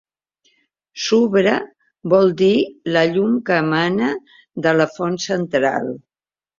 [1.07, 1.53] "Subra"
[2.15, 2.51] vol dir
[2.97, 4.13] "la llum que emana
[4.67, 5.97] de la font central".